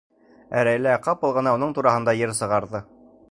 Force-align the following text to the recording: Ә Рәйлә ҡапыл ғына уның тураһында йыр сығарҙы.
Ә 0.59 0.63
Рәйлә 0.67 0.95
ҡапыл 1.09 1.37
ғына 1.37 1.55
уның 1.59 1.77
тураһында 1.79 2.17
йыр 2.23 2.35
сығарҙы. 2.43 2.85